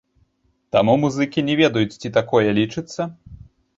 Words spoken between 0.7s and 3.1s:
Таму музыкі не ведаюць, ці такое лічыцца.